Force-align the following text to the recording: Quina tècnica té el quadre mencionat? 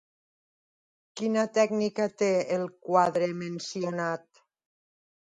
Quina 1.19 1.41
tècnica 1.57 2.07
té 2.21 2.29
el 2.55 2.65
quadre 2.87 3.27
mencionat? 3.43 4.41